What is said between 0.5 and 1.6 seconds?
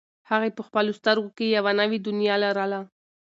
په خپلو سترګو کې